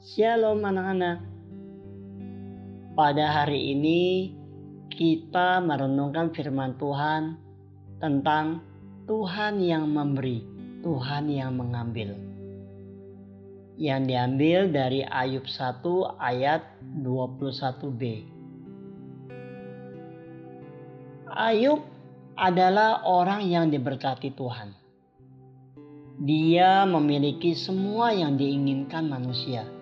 [0.00, 1.20] Shalom anak-anak.
[2.96, 4.32] Pada hari ini
[4.88, 7.36] kita merenungkan firman Tuhan
[8.00, 8.64] tentang
[9.04, 10.40] Tuhan yang memberi,
[10.80, 12.16] Tuhan yang mengambil.
[13.76, 15.84] Yang diambil dari Ayub 1
[16.16, 16.64] ayat
[17.04, 18.24] 21b.
[21.28, 21.84] Ayub
[22.40, 24.72] adalah orang yang diberkati Tuhan.
[26.24, 29.76] Dia memiliki semua yang diinginkan manusia.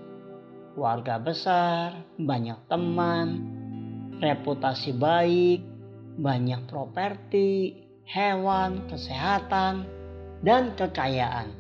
[0.79, 3.43] Keluarga besar, banyak teman,
[4.23, 5.67] reputasi baik,
[6.23, 9.91] banyak properti, hewan, kesehatan,
[10.47, 11.51] dan kekayaan.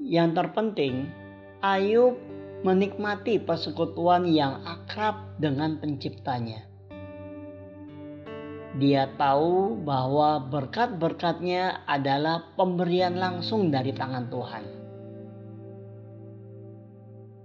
[0.00, 1.12] Yang terpenting,
[1.60, 2.16] Ayub
[2.64, 6.72] menikmati persekutuan yang akrab dengan penciptanya
[8.80, 14.81] dia tahu bahwa berkat-berkatnya adalah pemberian langsung dari tangan Tuhan.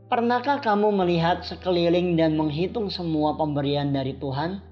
[0.08, 4.64] Pernahkah kamu melihat sekeliling dan menghitung semua pemberian dari Tuhan?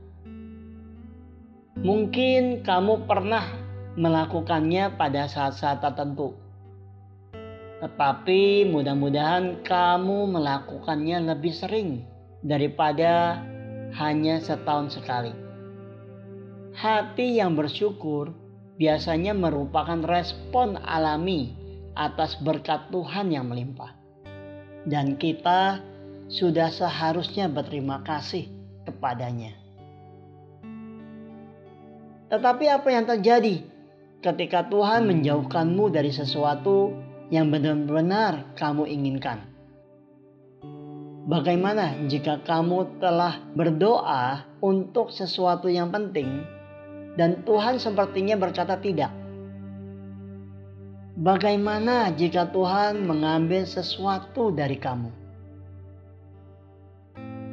[1.76, 3.44] Mungkin kamu pernah
[4.00, 6.40] melakukannya pada saat-saat tertentu.
[7.84, 12.08] Tetapi mudah-mudahan kamu melakukannya lebih sering
[12.40, 13.44] daripada
[14.00, 15.36] hanya setahun sekali.
[16.80, 18.31] Hati yang bersyukur
[18.80, 21.52] biasanya merupakan respon alami
[21.92, 24.05] atas berkat Tuhan yang melimpah.
[24.86, 25.81] Dan kita
[26.30, 28.50] sudah seharusnya berterima kasih
[28.86, 29.53] kepadanya.
[32.30, 33.61] Tetapi apa yang terjadi
[34.22, 36.94] ketika Tuhan menjauhkanmu dari sesuatu
[37.30, 39.41] yang benar-benar kamu inginkan?
[41.25, 46.45] Bagaimana jika kamu telah berdoa untuk sesuatu yang penting
[47.17, 49.25] dan Tuhan sepertinya berkata tidak.
[51.16, 55.08] Bagaimana jika Tuhan mengambil sesuatu dari kamu?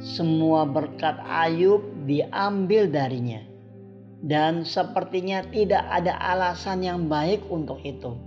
[0.02, 3.38] Semua berkat Ayub diambil darinya,
[4.18, 8.18] dan sepertinya tidak ada alasan yang baik untuk itu.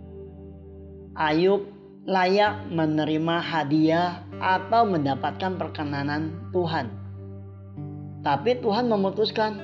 [1.20, 1.68] Ayub
[2.08, 6.88] layak menerima hadiah atau mendapatkan perkenanan Tuhan,
[8.24, 9.60] tapi Tuhan memutuskan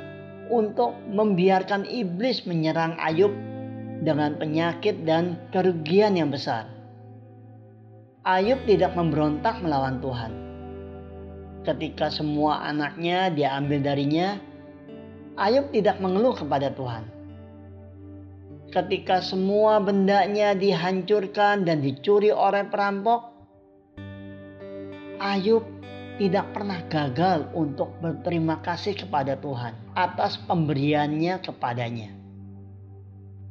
[0.52, 3.32] untuk membiarkan iblis menyerang Ayub
[4.02, 6.66] dengan penyakit dan kerugian yang besar.
[8.26, 10.34] Ayub tidak memberontak melawan Tuhan.
[11.62, 14.38] Ketika semua anaknya diambil darinya,
[15.38, 17.06] Ayub tidak mengeluh kepada Tuhan.
[18.74, 23.30] Ketika semua bendanya dihancurkan dan dicuri oleh perampok,
[25.22, 25.66] Ayub
[26.22, 32.21] tidak pernah gagal untuk berterima kasih kepada Tuhan atas pemberiannya kepadanya.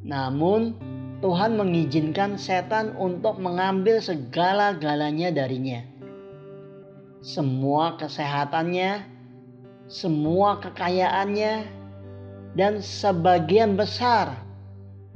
[0.01, 0.77] Namun,
[1.21, 5.85] Tuhan mengizinkan setan untuk mengambil segala-galanya darinya.
[7.21, 9.05] Semua kesehatannya,
[9.85, 11.69] semua kekayaannya,
[12.57, 14.33] dan sebagian besar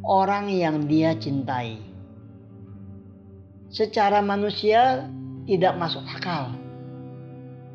[0.04, 1.80] orang yang dia cintai.
[3.72, 5.08] Secara manusia
[5.48, 6.52] tidak masuk akal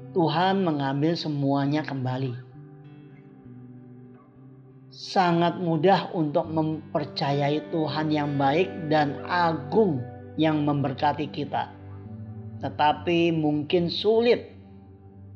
[0.10, 2.49] Tuhan mengambil semuanya kembali.
[5.00, 10.04] Sangat mudah untuk mempercayai Tuhan yang baik dan agung
[10.36, 11.72] yang memberkati kita,
[12.60, 14.52] tetapi mungkin sulit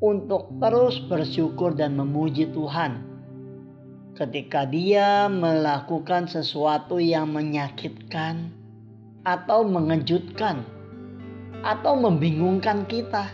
[0.03, 3.07] untuk terus bersyukur dan memuji Tuhan
[4.19, 8.51] ketika Dia melakukan sesuatu yang menyakitkan
[9.23, 10.67] atau mengejutkan
[11.63, 13.31] atau membingungkan kita.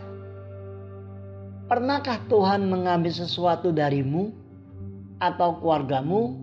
[1.66, 4.49] Pernahkah Tuhan mengambil sesuatu darimu
[5.20, 6.36] atau keluargamu,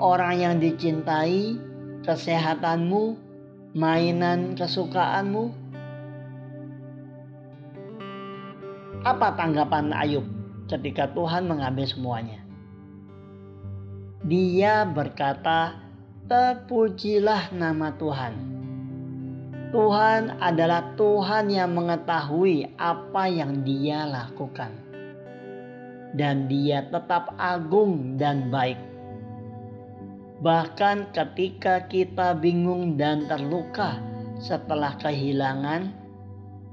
[0.00, 1.60] orang yang dicintai,
[2.02, 3.16] kesehatanmu,
[3.76, 5.52] mainan kesukaanmu?
[9.04, 10.24] Apa tanggapan Ayub
[10.66, 12.40] ketika Tuhan mengambil semuanya?
[14.26, 15.78] Dia berkata,
[16.26, 18.58] "Terpujilah nama Tuhan."
[19.68, 24.72] Tuhan adalah Tuhan yang mengetahui apa yang Dia lakukan,
[26.16, 28.78] dan Dia tetap agung dan baik.
[30.38, 33.98] Bahkan ketika kita bingung dan terluka
[34.38, 35.90] setelah kehilangan,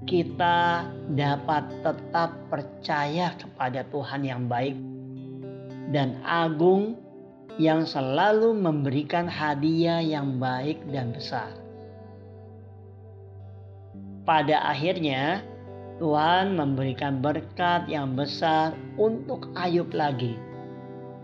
[0.06, 0.86] kita
[1.18, 4.78] dapat tetap percaya kepada Tuhan yang baik
[5.90, 7.02] dan agung
[7.58, 11.50] yang selalu memberikan hadiah yang baik dan besar.
[14.26, 15.46] Pada akhirnya,
[15.96, 20.36] Tuhan memberikan berkat yang besar untuk Ayub lagi,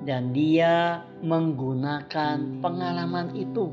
[0.08, 3.68] dan dia menggunakan pengalaman itu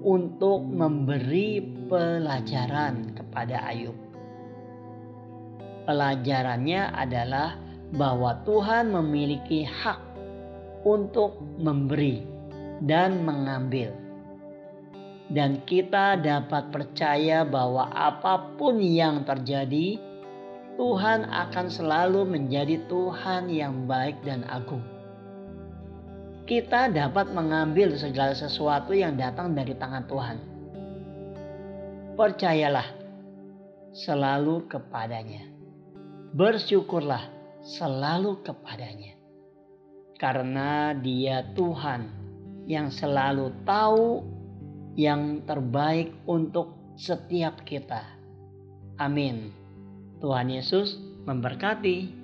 [0.00, 1.60] untuk memberi
[1.92, 3.94] pelajaran kepada Ayub.
[5.84, 7.60] Pelajarannya adalah
[7.92, 10.00] bahwa Tuhan memiliki hak
[10.88, 12.24] untuk memberi
[12.80, 14.01] dan mengambil.
[15.32, 19.96] Dan kita dapat percaya bahwa apa pun yang terjadi,
[20.76, 24.84] Tuhan akan selalu menjadi Tuhan yang baik dan agung.
[26.44, 30.36] Kita dapat mengambil segala sesuatu yang datang dari tangan Tuhan.
[32.12, 32.88] Percayalah
[33.96, 35.48] selalu kepadanya.
[36.36, 37.24] Bersyukurlah
[37.64, 39.16] selalu kepadanya.
[40.20, 42.04] Karena dia Tuhan
[42.68, 44.41] yang selalu tahu
[44.94, 48.04] yang terbaik untuk setiap kita.
[49.00, 49.50] Amin.
[50.20, 52.21] Tuhan Yesus memberkati.